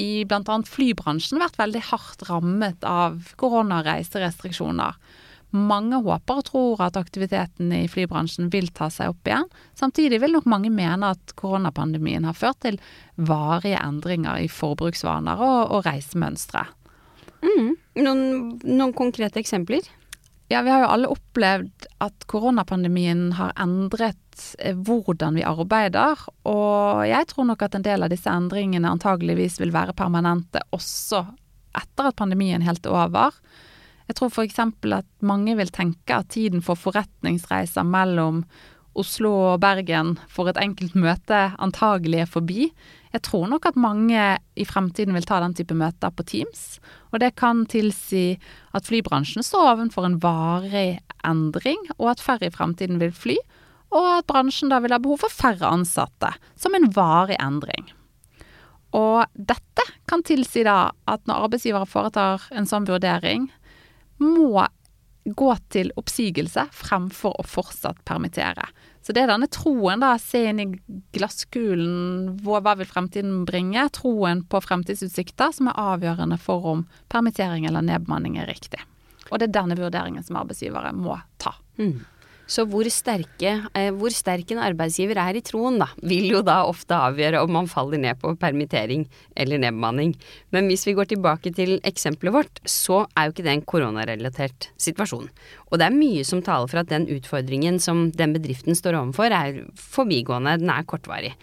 i 0.00 0.24
bl.a. 0.24 0.56
flybransjen 0.64 1.40
vært 1.42 1.58
veldig 1.60 1.82
hardt 1.90 2.24
rammet 2.28 2.84
av 2.86 3.32
koronareiserestriksjoner. 3.40 4.96
Mange 5.50 5.98
håper 6.04 6.40
og 6.40 6.46
tror 6.46 6.82
at 6.86 6.98
aktiviteten 7.00 7.72
i 7.74 7.86
flybransjen 7.90 8.50
vil 8.52 8.68
ta 8.74 8.86
seg 8.92 9.10
opp 9.10 9.26
igjen. 9.26 9.48
Samtidig 9.78 10.20
vil 10.22 10.36
nok 10.36 10.46
mange 10.50 10.70
mene 10.70 11.12
at 11.16 11.34
koronapandemien 11.40 12.28
har 12.28 12.38
ført 12.38 12.60
til 12.62 12.78
varige 13.16 13.80
endringer 13.82 14.44
i 14.44 14.50
forbruksvaner 14.50 15.42
og, 15.42 15.74
og 15.74 15.88
reisemønstre. 15.88 16.66
Mm. 17.40 17.72
Noen, 18.04 18.22
noen 18.62 18.94
konkrete 18.94 19.40
eksempler? 19.42 19.88
Ja, 20.50 20.62
vi 20.66 20.70
har 20.72 20.82
jo 20.82 20.90
alle 20.90 21.10
opplevd 21.12 21.86
at 22.02 22.24
koronapandemien 22.30 23.28
har 23.38 23.52
endret 23.60 24.46
eh, 24.58 24.74
hvordan 24.74 25.38
vi 25.38 25.46
arbeider, 25.46 26.18
og 26.48 27.04
jeg 27.06 27.28
tror 27.30 27.46
nok 27.52 27.62
at 27.62 27.76
en 27.78 27.86
del 27.86 28.02
av 28.02 28.10
disse 28.10 28.30
endringene 28.30 28.90
antageligvis 28.90 29.60
vil 29.62 29.70
være 29.74 29.94
permanente 29.94 30.62
også 30.74 31.22
etter 31.78 32.10
at 32.10 32.18
pandemien 32.18 32.66
helt 32.66 32.86
er 32.86 32.96
over. 32.98 33.36
Jeg 34.10 34.16
tror 34.18 34.32
f.eks. 34.34 34.58
at 34.58 35.06
mange 35.22 35.54
vil 35.54 35.70
tenke 35.70 36.16
at 36.18 36.32
tiden 36.34 36.64
for 36.66 36.74
forretningsreiser 36.74 37.86
mellom 37.86 38.42
Oslo 38.98 39.30
og 39.52 39.60
Bergen 39.62 40.16
for 40.26 40.50
et 40.50 40.58
enkelt 40.58 40.96
møte 40.98 41.38
antagelig 41.62 42.24
er 42.24 42.32
forbi. 42.32 42.64
Jeg 43.14 43.22
tror 43.28 43.46
nok 43.52 43.68
at 43.70 43.78
mange 43.78 44.24
i 44.58 44.66
fremtiden 44.66 45.14
vil 45.14 45.28
ta 45.28 45.38
den 45.44 45.54
type 45.54 45.76
møter 45.78 46.10
på 46.10 46.26
Teams. 46.26 46.80
Og 47.14 47.22
det 47.22 47.36
kan 47.38 47.62
tilsi 47.70 48.34
at 48.74 48.90
flybransjen 48.90 49.46
står 49.46 49.76
ovenfor 49.76 50.08
en 50.08 50.18
varig 50.22 50.98
endring, 51.22 51.78
og 52.00 52.16
at 52.16 52.24
færre 52.24 52.50
i 52.50 52.54
fremtiden 52.54 52.98
vil 52.98 53.14
fly. 53.14 53.38
Og 53.94 54.10
at 54.16 54.26
bransjen 54.26 54.74
da 54.74 54.82
vil 54.82 54.94
ha 54.94 54.98
behov 54.98 55.22
for 55.22 55.38
færre 55.38 55.70
ansatte, 55.70 56.34
som 56.58 56.74
en 56.74 56.90
varig 56.98 57.38
endring. 57.38 57.92
Og 58.90 59.22
dette 59.34 59.86
kan 60.10 60.22
tilsi 60.26 60.64
da 60.66 60.90
at 61.06 61.22
når 61.30 61.46
arbeidsgivere 61.46 61.86
foretar 61.86 62.50
en 62.50 62.66
sånn 62.66 62.88
vurdering, 62.90 63.46
må 64.22 64.66
gå 65.24 65.50
til 65.72 65.90
oppsigelse 66.00 66.64
fremfor 66.72 67.34
å 67.38 67.44
fortsatt 67.46 68.00
permittere. 68.08 68.64
Så 69.04 69.14
det 69.16 69.24
er 69.24 69.30
denne 69.32 69.48
troen, 69.52 70.02
da, 70.02 70.14
se 70.20 70.42
inn 70.50 70.60
i 70.62 70.66
glasskulen, 71.16 72.38
hva 72.44 72.74
vil 72.78 72.88
fremtiden 72.88 73.44
bringe? 73.48 73.86
Troen 73.96 74.44
på 74.48 74.60
fremtidsutsikter 74.64 75.54
som 75.56 75.70
er 75.70 75.80
avgjørende 75.80 76.40
for 76.40 76.66
om 76.74 76.86
permittering 77.12 77.68
eller 77.68 77.84
nedbemanning 77.86 78.38
er 78.40 78.50
riktig. 78.50 78.80
Og 79.30 79.38
det 79.38 79.50
er 79.50 79.58
denne 79.60 79.78
vurderingen 79.78 80.24
som 80.26 80.40
arbeidsgivere 80.40 80.92
må 80.96 81.16
ta. 81.40 81.54
Mm. 81.80 82.00
Så 82.50 82.64
hvor, 82.66 82.86
sterke, 82.90 83.52
eh, 83.78 83.90
hvor 83.94 84.10
sterk 84.10 84.50
en 84.50 84.62
arbeidsgiver 84.64 85.20
er 85.22 85.38
i 85.38 85.42
troen, 85.46 85.78
da, 85.78 85.86
vil 86.02 86.26
jo 86.32 86.40
da 86.42 86.64
ofte 86.66 86.96
avgjøre 86.96 87.44
om 87.44 87.52
man 87.54 87.70
faller 87.70 88.00
ned 88.02 88.18
på 88.18 88.32
permittering 88.40 89.04
eller 89.38 89.60
nedbemanning. 89.62 90.16
Men 90.50 90.66
hvis 90.66 90.82
vi 90.88 90.96
går 90.98 91.12
tilbake 91.12 91.52
til 91.54 91.76
eksempelet 91.86 92.34
vårt, 92.34 92.62
så 92.66 93.04
er 93.14 93.28
jo 93.28 93.36
ikke 93.36 93.46
det 93.46 93.54
en 93.54 93.66
koronarelatert 93.74 94.70
situasjon. 94.82 95.28
Og 95.70 95.78
det 95.78 95.86
er 95.86 95.94
mye 95.94 96.26
som 96.26 96.42
taler 96.42 96.66
for 96.72 96.82
at 96.82 96.90
den 96.90 97.06
utfordringen 97.14 97.78
som 97.82 98.08
den 98.18 98.34
bedriften 98.34 98.74
står 98.74 98.98
overfor, 98.98 99.30
er 99.30 99.62
forbigående, 99.78 100.58
den 100.58 100.74
er 100.74 100.88
kortvarig. 100.90 101.36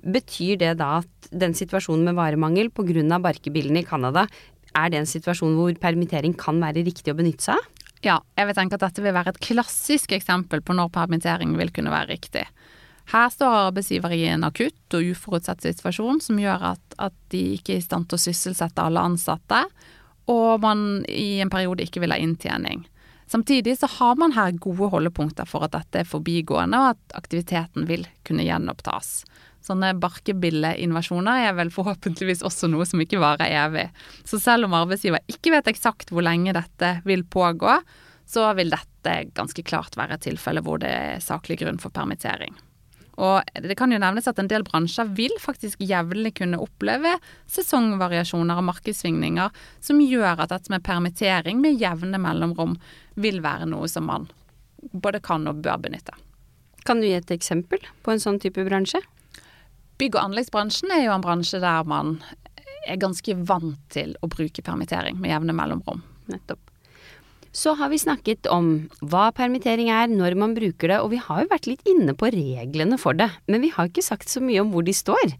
Betyr 0.00 0.56
det 0.60 0.72
da 0.80 1.02
at 1.02 1.28
den 1.32 1.52
situasjonen 1.56 2.08
med 2.08 2.16
varemangel 2.16 2.72
pga. 2.72 3.20
barkebillene 3.20 3.84
i 3.84 3.88
Canada, 3.88 4.26
er 4.74 4.90
det 4.90 4.98
en 4.98 5.06
situasjon 5.06 5.54
hvor 5.58 5.76
permittering 5.80 6.32
kan 6.34 6.56
være 6.58 6.84
riktig 6.86 7.12
å 7.12 7.18
benytte 7.20 7.52
seg 7.52 7.60
av? 7.60 7.73
Ja, 8.04 8.18
jeg 8.36 8.50
vil 8.50 8.56
tenke 8.56 8.76
at 8.76 8.84
dette 8.84 9.02
vil 9.04 9.14
være 9.16 9.32
et 9.32 9.42
klassisk 9.44 10.12
eksempel 10.12 10.60
på 10.64 10.76
når 10.76 10.92
permittering 10.92 11.54
vil 11.56 11.72
kunne 11.72 11.92
være 11.94 12.12
riktig. 12.12 12.44
Her 13.12 13.28
står 13.32 13.68
arbeidsgiver 13.68 14.12
i 14.16 14.22
en 14.32 14.44
akutt 14.46 14.96
og 14.96 15.10
uforutsett 15.12 15.64
situasjon 15.64 16.20
som 16.24 16.40
gjør 16.40 16.70
at, 16.74 16.96
at 17.00 17.16
de 17.32 17.42
ikke 17.56 17.76
er 17.76 17.82
i 17.82 17.84
stand 17.84 18.08
til 18.08 18.16
å 18.16 18.24
sysselsette 18.24 18.84
alle 18.84 19.02
ansatte, 19.08 19.60
og 20.32 20.60
man 20.64 21.04
i 21.08 21.40
en 21.44 21.52
periode 21.52 21.84
ikke 21.84 22.00
vil 22.04 22.14
ha 22.14 22.20
inntjening. 22.20 22.86
Samtidig 23.28 23.76
så 23.80 23.88
har 23.88 24.16
man 24.20 24.36
her 24.36 24.56
gode 24.60 24.90
holdepunkter 24.92 25.48
for 25.48 25.64
at 25.64 25.72
dette 25.76 26.02
er 26.02 26.08
forbigående, 26.08 26.80
og 26.80 26.94
at 26.94 27.16
aktiviteten 27.20 27.88
vil 27.88 28.04
kunne 28.24 28.44
gjenopptas. 28.44 29.22
Sånne 29.64 29.94
barkebilleinvasjoner 29.96 31.46
er 31.46 31.54
vel 31.56 31.70
forhåpentligvis 31.72 32.42
også 32.44 32.68
noe 32.68 32.84
som 32.88 33.00
ikke 33.00 33.22
varer 33.22 33.48
evig. 33.64 33.86
Så 34.28 34.36
selv 34.42 34.68
om 34.68 34.76
arbeidsgiver 34.76 35.24
ikke 35.30 35.54
vet 35.54 35.70
eksakt 35.72 36.12
hvor 36.12 36.26
lenge 36.26 36.52
dette 36.52 36.98
vil 37.08 37.24
pågå, 37.24 37.78
så 38.28 38.50
vil 38.58 38.72
dette 38.72 39.16
ganske 39.36 39.64
klart 39.64 39.96
være 39.96 40.18
et 40.18 40.26
tilfelle 40.28 40.60
hvor 40.64 40.80
det 40.82 40.92
er 40.92 41.24
saklig 41.24 41.62
grunn 41.62 41.80
for 41.80 41.94
permittering. 41.96 42.52
Og 43.14 43.46
det 43.62 43.76
kan 43.78 43.92
jo 43.94 44.00
nevnes 44.02 44.26
at 44.26 44.40
en 44.42 44.50
del 44.50 44.64
bransjer 44.66 45.06
vil 45.14 45.32
faktisk 45.40 45.82
jevnlig 45.86 46.34
kunne 46.40 46.58
oppleve 46.60 47.14
sesongvariasjoner 47.54 48.58
og 48.58 48.66
markedssvingninger 48.72 49.64
som 49.84 50.02
gjør 50.02 50.42
at 50.44 50.50
dette 50.50 50.72
med 50.74 50.84
permittering 50.84 51.60
med 51.62 51.78
jevne 51.80 52.18
mellomrom 52.20 52.74
vil 53.14 53.38
være 53.44 53.70
noe 53.70 53.88
som 53.88 54.10
man 54.10 54.26
både 54.92 55.22
kan 55.24 55.46
og 55.48 55.62
bør 55.64 55.78
benytte. 55.86 56.12
Kan 56.84 57.00
du 57.00 57.06
gi 57.06 57.14
et 57.16 57.32
eksempel 57.32 57.80
på 58.04 58.12
en 58.12 58.20
sånn 58.20 58.42
type 58.42 58.66
bransje? 58.66 59.00
Bygg- 60.00 60.18
og 60.18 60.24
anleggsbransjen 60.28 60.92
er 60.94 61.06
jo 61.06 61.14
en 61.14 61.24
bransje 61.24 61.60
der 61.62 61.86
man 61.88 62.18
er 62.88 63.00
ganske 63.00 63.36
vant 63.48 63.80
til 63.94 64.14
å 64.20 64.28
bruke 64.30 64.64
permittering 64.64 65.18
med 65.20 65.32
jevne 65.32 65.54
mellomrom. 65.56 66.02
Nettopp. 66.30 66.60
Så 67.54 67.76
har 67.78 67.92
vi 67.92 68.00
snakket 68.02 68.48
om 68.50 68.88
hva 68.98 69.28
permittering 69.34 69.86
er, 69.94 70.08
når 70.10 70.34
man 70.40 70.56
bruker 70.56 70.90
det, 70.90 70.96
og 70.98 71.12
vi 71.12 71.20
har 71.22 71.44
jo 71.44 71.52
vært 71.52 71.68
litt 71.70 71.84
inne 71.86 72.16
på 72.18 72.32
reglene 72.34 72.98
for 72.98 73.14
det. 73.14 73.28
Men 73.46 73.62
vi 73.62 73.70
har 73.70 73.86
ikke 73.86 74.02
sagt 74.02 74.32
så 74.32 74.42
mye 74.42 74.64
om 74.64 74.72
hvor 74.74 74.82
de 74.82 74.94
står. 74.96 75.36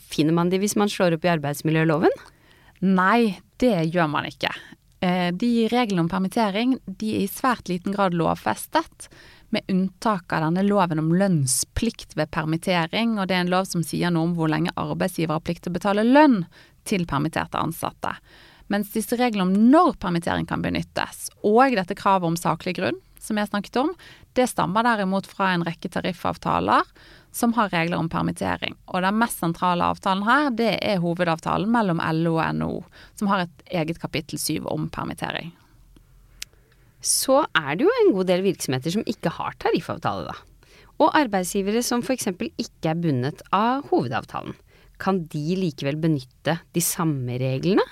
Finner 0.00 0.32
man 0.38 0.48
de 0.48 0.60
hvis 0.62 0.78
man 0.80 0.88
slår 0.88 1.18
opp 1.18 1.26
i 1.28 1.32
arbeidsmiljøloven? 1.34 2.16
Nei, 2.80 3.36
det 3.60 3.76
gjør 3.92 4.08
man 4.08 4.30
ikke. 4.30 4.54
Eh, 5.04 5.28
de 5.36 5.68
reglene 5.68 6.06
om 6.06 6.08
permittering 6.12 6.78
de 6.86 7.12
er 7.18 7.26
i 7.26 7.28
svært 7.28 7.68
liten 7.68 7.92
grad 7.92 8.16
lovfestet 8.16 9.10
med 9.50 9.66
unntak 9.68 10.32
av 10.32 10.44
denne 10.46 10.62
loven 10.66 11.02
om 11.02 11.10
lønnsplikt 11.14 12.16
ved 12.18 12.30
permittering, 12.30 13.18
og 13.18 13.28
det 13.28 13.36
er 13.36 13.44
en 13.44 13.52
lov 13.52 13.66
som 13.70 13.84
sier 13.86 14.12
noe 14.14 14.28
om 14.28 14.36
hvor 14.38 14.50
lenge 14.52 14.74
arbeidsgiver 14.78 15.36
har 15.36 15.44
plikt 15.44 15.66
til 15.66 15.74
å 15.74 15.78
betale 15.78 16.06
lønn 16.06 16.44
til 16.88 17.06
permitterte 17.10 17.60
ansatte. 17.60 18.14
Mens 18.70 18.92
disse 18.94 19.18
reglene 19.18 19.48
om 19.48 19.70
når 19.72 19.96
permittering 20.02 20.46
kan 20.46 20.62
benyttes, 20.62 21.28
og 21.42 21.74
dette 21.74 21.98
kravet 21.98 22.30
om 22.30 22.38
saklig 22.38 22.76
grunn, 22.78 23.00
som 23.20 23.36
jeg 23.36 23.50
snakket 23.50 23.76
om, 23.82 23.90
det 24.38 24.46
stammer 24.48 24.86
derimot 24.86 25.26
fra 25.28 25.50
en 25.52 25.64
rekke 25.66 25.90
tariffavtaler 25.92 26.86
som 27.34 27.52
har 27.58 27.70
regler 27.74 27.98
om 27.98 28.08
permittering. 28.08 28.78
Og 28.94 29.02
den 29.04 29.18
mest 29.20 29.42
sentrale 29.42 29.90
avtalen 29.90 30.24
her, 30.26 30.50
det 30.54 30.76
er 30.78 31.02
hovedavtalen 31.02 31.70
mellom 31.70 32.00
LO 32.22 32.38
og 32.38 32.60
NHO, 32.62 32.76
som 33.18 33.30
har 33.30 33.44
et 33.44 33.66
eget 33.82 34.00
kapittel 34.02 34.40
syv 34.40 34.70
om 34.70 34.88
permittering 34.90 35.52
så 37.00 37.42
er 37.56 37.76
det 37.76 37.86
jo 37.86 37.92
en 38.02 38.14
god 38.16 38.28
del 38.30 38.44
virksomheter 38.44 38.94
som 38.94 39.06
ikke 39.08 39.32
har 39.36 39.56
tariffavtale, 39.62 40.30
da. 40.30 40.36
Og 41.00 41.14
arbeidsgivere 41.16 41.80
som 41.84 42.02
f.eks. 42.04 42.28
ikke 42.60 42.90
er 42.92 42.98
bundet 43.00 43.40
av 43.56 43.86
hovedavtalen. 43.88 44.56
Kan 45.00 45.22
de 45.32 45.56
likevel 45.56 45.96
benytte 45.96 46.58
de 46.76 46.82
samme 46.84 47.38
reglene? 47.40 47.84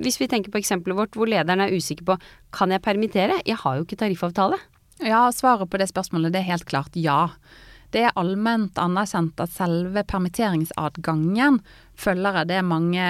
Hvis 0.00 0.16
vi 0.22 0.28
tenker 0.30 0.52
på 0.52 0.62
eksempelet 0.62 0.96
vårt 0.96 1.18
hvor 1.18 1.28
lederen 1.28 1.60
er 1.66 1.74
usikker 1.76 2.06
på 2.08 2.16
kan 2.56 2.72
jeg 2.72 2.80
permittere, 2.84 3.42
jeg 3.44 3.60
har 3.60 3.76
jo 3.76 3.84
ikke 3.84 4.00
tariffavtale. 4.00 4.56
Ja, 5.04 5.26
svaret 5.32 5.68
på 5.68 5.80
det 5.80 5.90
spørsmålet 5.92 6.32
det 6.32 6.40
er 6.40 6.52
helt 6.54 6.68
klart 6.68 6.96
ja. 6.96 7.26
Det 7.92 8.06
er 8.06 8.16
allment 8.16 8.78
anerkjent 8.80 9.40
at 9.42 9.52
selve 9.52 10.04
permitteringsadgangen 10.08 11.60
følger 11.98 12.40
av 12.42 12.48
det 12.48 12.62
mange 12.64 13.06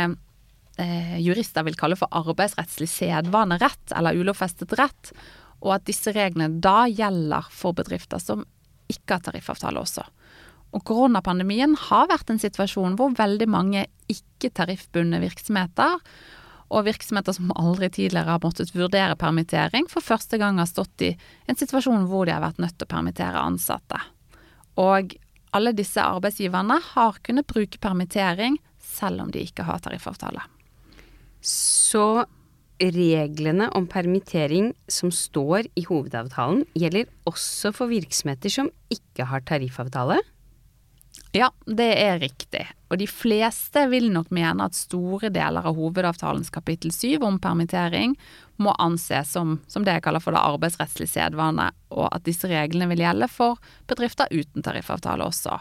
jurister 1.20 1.66
vil 1.66 1.76
kalle 1.78 1.99
for 1.99 2.12
arbeidsrettslig 2.14 2.88
sedvanerett, 2.90 3.92
eller 3.96 4.16
ulovfestet 4.16 4.75
rett, 4.80 5.12
og 5.60 5.76
at 5.76 5.87
disse 5.88 6.12
reglene 6.16 6.60
da 6.62 6.87
gjelder 6.88 7.49
for 7.52 7.76
bedrifter 7.76 8.22
som 8.22 8.44
ikke 8.90 9.18
har 9.18 9.25
tariffavtale 9.26 9.80
også. 9.80 10.04
Og 10.70 10.84
koronapandemien 10.87 11.75
har 11.88 12.10
vært 12.10 12.30
en 12.30 12.40
situasjon 12.40 12.96
hvor 12.99 13.14
veldig 13.18 13.49
mange 13.50 13.87
ikke-tariffbundne 14.10 15.20
virksomheter 15.22 15.99
og 16.70 16.87
virksomheter 16.87 17.34
som 17.34 17.50
aldri 17.58 17.88
tidligere 17.90 18.37
har 18.37 18.42
måttet 18.44 18.70
vurdere 18.76 19.16
permittering, 19.18 19.88
for 19.90 20.04
første 20.04 20.38
gang 20.38 20.60
har 20.62 20.70
stått 20.70 21.02
i 21.02 21.10
en 21.50 21.58
situasjon 21.58 22.06
hvor 22.10 22.28
de 22.28 22.37
har 22.37 22.44
vært 22.44 22.62
nødt 22.62 22.76
til 22.78 22.87
å 22.87 22.92
permittere 22.92 23.42
ansatte. 23.42 23.99
Og 24.78 25.16
alle 25.50 25.75
disse 25.75 25.99
arbeidsgiverne 25.99 26.78
har 26.92 27.18
kunnet 27.26 27.50
bruke 27.50 27.82
permittering 27.82 28.60
selv 28.78 29.26
om 29.26 29.34
de 29.34 29.42
ikke 29.42 29.66
har 29.66 29.82
tariffavtale. 29.82 30.46
Så 31.40 32.25
reglene 32.80 33.68
om 33.76 33.87
permittering 33.87 34.73
som 34.88 35.12
står 35.12 35.68
i 35.76 35.85
hovedavtalen, 35.88 36.64
gjelder 36.75 37.09
også 37.28 37.75
for 37.76 37.92
virksomheter 37.92 38.52
som 38.52 38.70
ikke 38.92 39.26
har 39.28 39.44
tariffavtale? 39.49 40.20
Ja, 41.37 41.50
det 41.66 41.92
er 42.02 42.18
riktig. 42.18 42.64
Og 42.90 42.99
de 42.99 43.06
fleste 43.06 43.85
vil 43.92 44.09
nok 44.11 44.32
mene 44.35 44.66
at 44.66 44.75
store 44.75 45.30
deler 45.30 45.62
av 45.62 45.76
hovedavtalens 45.78 46.50
kapittel 46.50 46.90
syv 46.94 47.23
om 47.26 47.38
permittering 47.42 48.16
må 48.59 48.75
anses 48.82 49.30
som, 49.37 49.61
som 49.70 49.87
det 49.87 49.94
jeg 49.94 50.04
kaller 50.09 50.25
for 50.25 50.35
det 50.35 50.42
arbeidsrettslige 50.42 51.12
sedvane, 51.12 51.68
og 51.94 52.09
at 52.11 52.26
disse 52.26 52.50
reglene 52.50 52.90
vil 52.90 53.04
gjelde 53.04 53.30
for 53.30 53.62
bedrifter 53.90 54.32
uten 54.35 54.66
tariffavtale 54.66 55.28
også. 55.30 55.61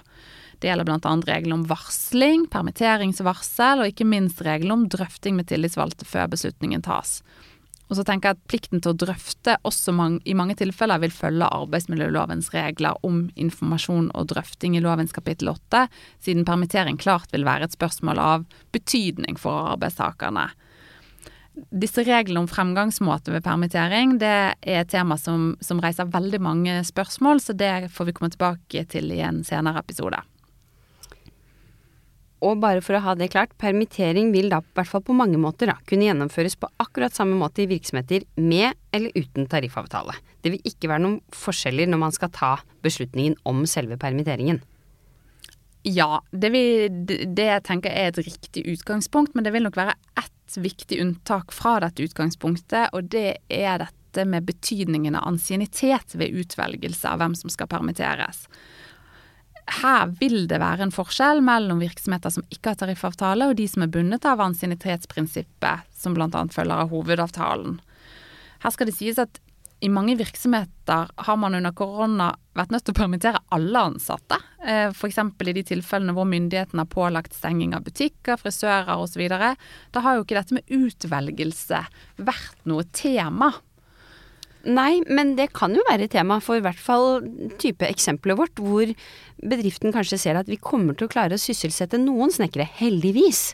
Det 0.60 0.68
gjelder 0.68 0.88
bl.a. 0.88 1.14
reglene 1.28 1.56
om 1.62 1.68
varsling, 1.70 2.48
permitteringsvarsel 2.52 3.84
og 3.84 3.92
ikke 3.94 4.08
minst 4.08 4.42
reglene 4.44 4.76
om 4.76 4.90
drøfting 4.92 5.38
med 5.40 5.48
tillitsvalgte 5.52 6.08
før 6.08 6.28
beslutningen 6.34 6.84
tas. 6.84 7.20
Og 7.90 7.98
så 7.98 8.04
tenker 8.06 8.30
jeg 8.30 8.38
at 8.38 8.50
Plikten 8.52 8.82
til 8.84 8.94
å 8.94 9.00
drøfte 9.02 9.56
også 9.66 9.94
mange, 9.98 10.22
i 10.30 10.36
mange 10.38 10.54
tilfeller 10.60 11.02
vil 11.02 11.14
følge 11.14 11.48
arbeidsmiljølovens 11.50 12.52
regler 12.54 13.00
om 13.08 13.24
informasjon 13.34 14.12
og 14.14 14.30
drøfting 14.30 14.78
i 14.78 14.84
lovens 14.84 15.16
kapittel 15.16 15.50
8, 15.56 15.88
siden 16.22 16.46
permittering 16.46 17.00
klart 17.02 17.34
vil 17.34 17.48
være 17.48 17.66
et 17.66 17.78
spørsmål 17.78 18.22
av 18.22 18.46
betydning 18.76 19.42
for 19.42 19.72
arbeidstakerne. 19.74 20.52
Disse 21.74 22.06
reglene 22.06 22.44
om 22.44 22.48
fremgangsmåte 22.52 23.34
ved 23.34 23.44
permittering 23.44 24.20
det 24.22 24.36
er 24.54 24.84
et 24.84 24.92
tema 24.94 25.18
som, 25.18 25.56
som 25.60 25.82
reiser 25.82 26.12
veldig 26.14 26.40
mange 26.46 26.78
spørsmål, 26.86 27.42
så 27.42 27.58
det 27.58 27.90
får 27.96 28.12
vi 28.12 28.16
komme 28.20 28.30
tilbake 28.36 28.86
til 28.94 29.10
i 29.16 29.24
en 29.26 29.42
senere 29.48 29.82
episode. 29.82 30.22
Og 32.46 32.60
bare 32.64 32.80
for 32.84 32.96
å 32.96 33.02
ha 33.04 33.16
det 33.20 33.32
klart, 33.34 33.52
permittering 33.60 34.32
vil 34.32 34.48
da, 34.52 34.62
i 34.64 34.78
hvert 34.78 34.88
fall 34.88 35.04
på 35.04 35.16
mange 35.18 35.40
måter, 35.42 35.68
da, 35.72 35.76
kunne 35.90 36.08
gjennomføres 36.08 36.56
på 36.60 36.70
akkurat 36.80 37.16
samme 37.16 37.36
måte 37.40 37.66
i 37.66 37.70
virksomheter 37.70 38.24
med 38.40 38.78
eller 38.96 39.12
uten 39.18 39.48
tariffavtale. 39.52 40.16
Det 40.40 40.54
vil 40.54 40.72
ikke 40.72 40.92
være 40.92 41.04
noen 41.04 41.20
forskjeller 41.36 41.90
når 41.92 42.04
man 42.06 42.16
skal 42.16 42.32
ta 42.36 42.54
beslutningen 42.86 43.36
om 43.50 43.66
selve 43.68 44.00
permitteringen. 44.00 44.62
Ja, 45.88 46.20
det, 46.32 46.52
vil, 46.56 47.04
det 47.08 47.46
jeg 47.48 47.64
tenker 47.68 47.92
er 47.92 48.12
et 48.12 48.24
riktig 48.24 48.66
utgangspunkt, 48.72 49.36
men 49.36 49.46
det 49.48 49.54
vil 49.56 49.64
nok 49.68 49.80
være 49.80 49.96
ett 50.20 50.60
viktig 50.60 51.00
unntak 51.04 51.54
fra 51.56 51.78
dette 51.84 52.04
utgangspunktet, 52.08 52.92
og 52.96 53.12
det 53.12 53.40
er 53.52 53.84
dette 53.84 54.26
med 54.28 54.48
betydningen 54.48 55.16
av 55.16 55.28
ansiennitet 55.30 56.16
ved 56.20 56.36
utvelgelse 56.42 57.08
av 57.08 57.22
hvem 57.22 57.36
som 57.38 57.52
skal 57.54 57.70
permitteres. 57.72 58.48
Her 59.70 60.10
vil 60.20 60.48
det 60.50 60.60
være 60.62 60.88
en 60.88 60.94
forskjell 60.94 61.44
mellom 61.46 61.82
virksomheter 61.84 62.34
som 62.34 62.46
ikke 62.50 62.74
har 62.74 62.80
tariffavtale, 62.82 63.50
og 63.50 63.60
de 63.60 63.68
som 63.70 63.86
er 63.86 63.92
bundet 63.94 64.26
av 64.26 64.42
ansiennitetsprinsippet, 64.44 65.86
som 65.94 66.18
bl.a. 66.18 66.46
følger 66.54 66.86
av 66.86 66.90
hovedavtalen. 66.94 67.78
Her 68.64 68.76
skal 68.76 68.90
det 68.90 68.98
sies 68.98 69.22
at 69.22 69.40
i 69.80 69.88
mange 69.90 70.18
virksomheter 70.20 71.12
har 71.16 71.38
man 71.40 71.56
under 71.56 71.72
korona 71.72 72.34
vært 72.58 72.74
nødt 72.74 72.84
til 72.88 72.96
å 72.96 72.98
permittere 72.98 73.40
alle 73.56 73.84
ansatte. 73.92 74.36
Eh, 74.60 74.90
F.eks. 74.92 75.22
i 75.24 75.54
de 75.56 75.64
tilfellene 75.70 76.16
hvor 76.18 76.28
myndighetene 76.28 76.84
har 76.84 76.92
pålagt 76.92 77.38
stenging 77.38 77.72
av 77.78 77.86
butikker, 77.88 78.40
frisører 78.42 79.00
osv. 79.00 79.24
Da 79.30 80.04
har 80.04 80.18
jo 80.18 80.26
ikke 80.26 80.36
dette 80.36 80.58
med 80.58 80.68
utvelgelse 80.68 81.86
vært 82.18 82.68
noe 82.68 82.84
tema. 82.92 83.54
Nei, 84.68 85.00
men 85.08 85.38
det 85.38 85.54
kan 85.56 85.72
jo 85.72 85.84
være 85.88 86.10
tema 86.12 86.42
for 86.44 86.60
i 86.60 86.64
hvert 86.64 86.80
fall 86.84 87.22
type 87.62 87.88
eksempelet 87.88 88.36
vårt, 88.36 88.60
hvor 88.60 88.90
bedriften 89.40 89.94
kanskje 89.96 90.20
ser 90.20 90.40
at 90.40 90.50
vi 90.52 90.58
kommer 90.60 90.98
til 90.98 91.08
å 91.08 91.12
klare 91.14 91.38
å 91.38 91.40
sysselsette 91.40 92.00
noen 92.02 92.34
snekkere, 92.34 92.66
heldigvis. 92.82 93.54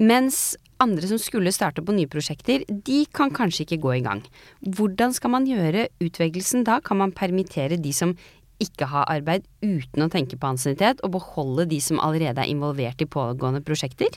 Mens 0.00 0.56
andre 0.80 1.10
som 1.10 1.20
skulle 1.20 1.52
starte 1.52 1.84
på 1.84 1.92
nye 1.96 2.08
prosjekter, 2.08 2.64
de 2.68 3.02
kan 3.12 3.32
kanskje 3.36 3.66
ikke 3.66 3.82
gå 3.84 3.92
i 3.98 4.04
gang. 4.06 4.22
Hvordan 4.64 5.12
skal 5.16 5.34
man 5.36 5.48
gjøre 5.48 5.90
utvelgelsen 6.04 6.64
da? 6.68 6.80
Kan 6.84 7.02
man 7.02 7.12
permittere 7.16 7.76
de 7.76 7.92
som 7.96 8.16
ikke 8.62 8.88
har 8.88 9.04
arbeid 9.12 9.44
uten 9.60 10.06
å 10.06 10.08
tenke 10.12 10.38
på 10.40 10.48
ansiennitet, 10.48 11.04
og 11.04 11.18
beholde 11.18 11.68
de 11.68 11.82
som 11.84 12.00
allerede 12.00 12.40
er 12.40 12.52
involvert 12.52 13.04
i 13.04 13.08
pågående 13.08 13.60
prosjekter? 13.64 14.16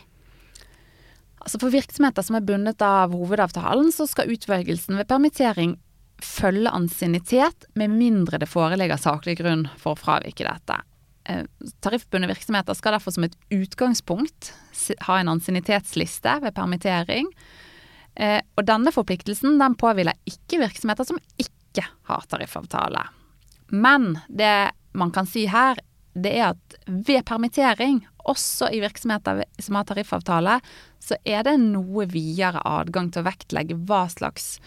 Altså 1.40 1.60
For 1.60 1.72
virksomheter 1.72 2.24
som 2.24 2.40
er 2.40 2.48
bundet 2.48 2.80
av 2.84 3.12
hovedavtalen, 3.16 3.92
så 3.96 4.08
skal 4.08 4.32
utvelgelsen 4.32 5.00
ved 5.00 5.08
permittering 5.12 5.76
følge 6.26 6.72
ansiennitet, 6.74 7.68
med 7.80 7.94
mindre 7.94 8.40
det 8.42 8.50
foreligger 8.50 9.00
saklig 9.00 9.38
grunn 9.40 9.68
for 9.80 9.96
å 9.96 10.00
fravike 10.00 10.46
dette. 10.48 10.80
Eh, 11.30 11.46
tariffbundne 11.86 12.30
virksomheter 12.32 12.78
skal 12.78 12.96
derfor 12.98 13.14
som 13.16 13.28
et 13.28 13.38
utgangspunkt 13.54 14.54
ha 15.06 15.20
en 15.20 15.32
ansiennitetsliste 15.36 16.40
ved 16.44 16.56
permittering. 16.58 17.30
Eh, 18.16 18.42
og 18.58 18.66
denne 18.68 18.94
forpliktelsen 18.96 19.60
den 19.62 19.78
påhviler 19.80 20.18
ikke 20.30 20.62
virksomheter 20.64 21.08
som 21.08 21.22
ikke 21.38 21.86
har 22.10 22.26
tariffavtale. 22.32 23.06
Men 23.70 24.16
det 24.28 24.72
man 24.98 25.14
kan 25.14 25.30
si 25.30 25.46
her, 25.52 25.78
det 26.18 26.34
er 26.40 26.52
at 26.56 26.80
ved 26.88 27.22
permittering, 27.30 28.02
også 28.30 28.72
i 28.74 28.82
virksomheter 28.82 29.44
som 29.62 29.78
har 29.78 29.88
tariffavtale, 29.90 30.60
så 31.00 31.18
er 31.24 31.46
det 31.48 31.56
noe 31.62 32.06
videre 32.10 32.62
adgang 32.68 33.10
til 33.14 33.24
å 33.24 33.30
vektlegge 33.30 33.78
hva 33.88 34.08
slags 34.12 34.58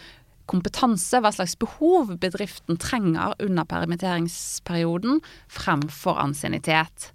kompetanse, 0.51 1.21
hva 1.23 1.33
slags 1.35 1.57
behov 1.61 2.15
bedriften 2.23 2.79
trenger 2.81 3.37
under 3.43 3.67
permitteringsperioden, 3.69 5.21
fremfor 5.51 6.21
ansiennitet. 6.23 7.13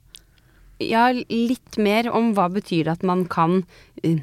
Ja, 0.83 1.09
litt 1.11 1.79
mer 1.81 2.11
om 2.13 2.33
hva 2.37 2.47
betyr 2.53 2.85
det 2.85 2.99
at 2.99 3.05
man 3.07 3.25
kan 3.31 3.63
uh, 4.05 4.19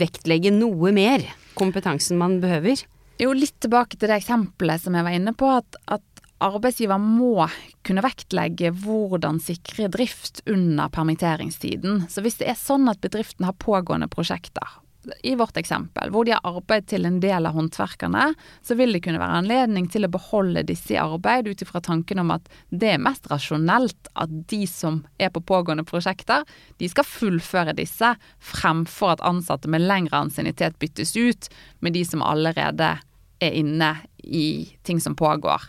vektlegge 0.00 0.52
noe 0.52 0.92
mer 0.92 1.24
kompetansen 1.58 2.20
man 2.20 2.38
behøver? 2.42 2.84
Jo, 3.20 3.32
litt 3.36 3.56
tilbake 3.60 3.96
til 3.96 4.08
det 4.08 4.20
eksempelet 4.20 4.84
som 4.84 4.96
jeg 4.96 5.06
var 5.06 5.16
inne 5.16 5.32
på, 5.36 5.48
at, 5.60 5.80
at 5.92 6.04
arbeidsgiver 6.40 7.00
må 7.00 7.48
kunne 7.84 8.04
vektlegge 8.04 8.72
hvordan 8.82 9.40
sikre 9.44 9.90
drift 9.92 10.40
under 10.48 10.92
permitteringstiden. 10.92 12.06
Så 12.12 12.24
hvis 12.24 12.40
det 12.40 12.48
er 12.52 12.60
sånn 12.60 12.88
at 12.92 13.02
bedriften 13.04 13.48
har 13.48 13.56
pågående 13.60 14.08
prosjekter, 14.12 14.80
i 15.22 15.34
vårt 15.34 15.56
eksempel, 15.56 16.10
hvor 16.12 16.24
de 16.24 16.34
har 16.34 16.44
arbeid 16.44 16.86
til 16.90 17.06
en 17.08 17.20
del 17.22 17.48
av 17.48 17.54
håndverkerne, 17.56 18.26
så 18.62 18.76
vil 18.76 18.92
det 18.92 19.02
kunne 19.04 19.20
være 19.20 19.38
anledning 19.40 19.88
til 19.90 20.04
å 20.04 20.12
beholde 20.12 20.64
disse 20.68 20.94
i 20.94 21.00
arbeid 21.00 21.48
ut 21.48 21.64
ifra 21.64 21.80
tanken 21.84 22.20
om 22.20 22.34
at 22.34 22.48
det 22.68 22.92
er 22.94 23.02
mest 23.02 23.30
rasjonelt 23.32 24.10
at 24.20 24.34
de 24.52 24.62
som 24.68 25.00
er 25.18 25.32
på 25.32 25.42
pågående 25.48 25.86
prosjekter, 25.88 26.44
de 26.76 26.90
skal 26.92 27.08
fullføre 27.08 27.76
disse, 27.78 28.12
fremfor 28.44 29.16
at 29.16 29.24
ansatte 29.26 29.70
med 29.72 29.86
lengre 29.86 30.20
ansiennitet 30.20 30.78
byttes 30.82 31.16
ut 31.16 31.48
med 31.80 31.96
de 31.96 32.04
som 32.04 32.24
allerede 32.26 32.98
er 33.40 33.56
inne 33.56 33.94
i 34.20 34.68
ting 34.84 35.00
som 35.00 35.16
pågår. 35.16 35.64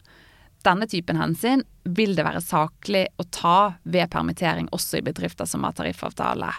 Denne 0.65 0.85
typen 0.85 1.17
hensyn 1.17 1.63
vil 1.83 2.13
det 2.17 2.25
være 2.27 2.43
saklig 2.43 3.07
å 3.17 3.25
ta 3.33 3.73
ved 3.83 4.11
permittering 4.13 4.67
også 4.75 4.99
i 4.99 5.05
bedrifter 5.05 5.47
som 5.49 5.63
har 5.65 5.73
tariffavtale. 5.77 6.51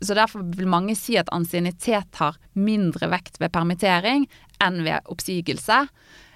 Så 0.00 0.16
derfor 0.16 0.44
vil 0.56 0.68
mange 0.70 0.96
si 0.96 1.18
at 1.20 1.28
ansiennitet 1.34 2.20
har 2.20 2.38
mindre 2.56 3.10
vekt 3.12 3.36
ved 3.40 3.52
permittering 3.52 4.26
enn 4.64 4.80
ved 4.86 5.04
oppsigelse, 5.12 5.82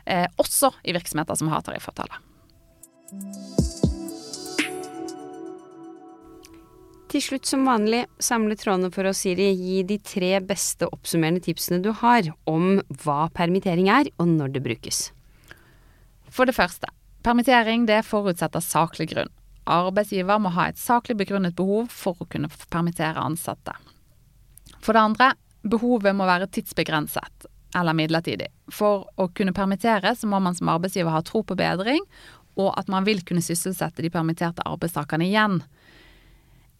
eh, 0.06 0.26
også 0.36 0.72
i 0.84 0.92
virksomheter 0.96 1.38
som 1.40 1.48
har 1.52 1.64
tariffavtale. 1.64 2.20
Til 7.14 7.22
slutt 7.22 7.46
som 7.46 7.62
vanlig, 7.62 8.00
samle 8.18 8.56
trådene 8.58 8.90
for 8.90 9.06
oss, 9.06 9.20
Siri. 9.22 9.52
Gi 9.54 9.84
de 9.86 10.00
tre 10.02 10.32
beste 10.42 10.88
oppsummerende 10.90 11.44
tipsene 11.44 11.78
du 11.78 11.92
har 11.94 12.26
om 12.50 12.80
hva 13.04 13.28
permittering 13.30 13.86
er, 13.86 14.10
og 14.18 14.32
når 14.32 14.56
det 14.56 14.64
brukes. 14.64 15.12
For 16.26 16.50
det 16.50 16.56
første, 16.56 16.90
permittering 17.22 17.86
det 17.86 18.00
forutsetter 18.08 18.64
saklig 18.64 19.12
grunn. 19.12 19.30
Arbeidsgiver 19.70 20.40
må 20.42 20.52
ha 20.54 20.68
et 20.68 20.80
saklig 20.80 21.16
begrunnet 21.22 21.56
behov 21.56 21.88
for 21.92 22.20
å 22.20 22.28
kunne 22.28 22.50
permittere 22.68 23.22
ansatte. 23.22 23.72
For 24.84 24.92
det 24.92 25.04
andre, 25.04 25.30
behovet 25.64 26.16
må 26.16 26.26
være 26.28 26.50
tidsbegrenset 26.52 27.48
eller 27.74 27.96
midlertidig. 27.96 28.50
For 28.72 29.08
å 29.16 29.28
kunne 29.34 29.54
permittere 29.56 30.14
så 30.16 30.28
må 30.30 30.40
man 30.42 30.54
som 30.54 30.70
arbeidsgiver 30.74 31.14
ha 31.14 31.22
tro 31.26 31.42
på 31.42 31.56
bedring, 31.58 32.04
og 32.60 32.70
at 32.78 32.90
man 32.92 33.06
vil 33.08 33.24
kunne 33.26 33.42
sysselsette 33.42 34.04
de 34.04 34.12
permitterte 34.14 34.62
arbeidstakerne 34.68 35.26
igjen. 35.26 35.58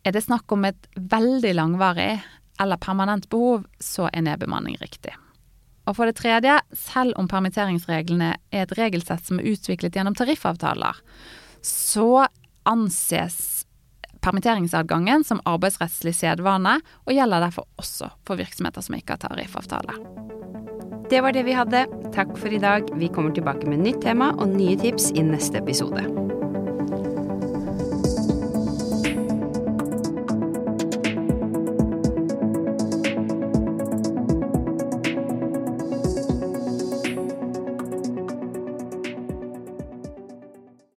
Er 0.05 0.15
det 0.15 0.27
snakk 0.27 0.53
om 0.55 0.69
et 0.69 0.89
veldig 0.95 1.55
langvarig 1.57 2.13
eller 2.61 2.79
permanent 2.79 3.27
behov, 3.33 3.65
så 3.83 4.07
er 4.13 4.23
nedbemanning 4.29 4.77
riktig. 4.79 5.17
Og 5.89 5.97
for 5.99 6.09
det 6.09 6.17
tredje, 6.21 6.55
selv 6.79 7.17
om 7.21 7.27
permitteringsreglene 7.29 8.31
er 8.55 8.63
et 8.63 8.77
regelsett 8.79 9.27
som 9.27 9.41
er 9.41 9.51
utviklet 9.51 9.97
gjennom 9.97 10.15
tariffavtaler, 10.17 11.01
så 11.65 12.27
anses 12.65 13.67
permitteringsadgangen 14.25 15.25
som 15.25 15.43
arbeidsrettslig 15.45 16.15
sedvane, 16.17 16.79
og 17.05 17.13
gjelder 17.13 17.45
derfor 17.45 17.69
også 17.81 18.09
for 18.25 18.41
virksomheter 18.41 18.85
som 18.85 18.97
ikke 18.97 19.19
har 19.19 19.25
tariffavtale. 19.27 19.99
Det 21.11 21.21
var 21.21 21.37
det 21.37 21.45
vi 21.45 21.57
hadde. 21.57 21.85
Takk 22.17 22.33
for 22.41 22.49
i 22.49 22.63
dag. 22.63 22.89
Vi 22.97 23.13
kommer 23.13 23.35
tilbake 23.37 23.69
med 23.69 23.85
nytt 23.85 24.01
tema 24.07 24.33
og 24.39 24.49
nye 24.57 24.79
tips 24.81 25.13
i 25.13 25.27
neste 25.27 25.61
episode. 25.61 26.07